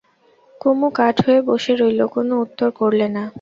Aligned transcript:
কুমু 0.61 0.87
কাঠ 0.97 1.15
হয়ে 1.25 1.39
বসে 1.49 1.73
রইল, 1.79 1.99
কোনো 2.15 2.33
উত্তর 2.43 2.69
করলে 2.79 3.07
না। 3.15 3.23